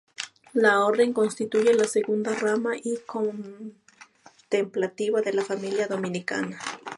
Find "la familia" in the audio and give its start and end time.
5.33-5.85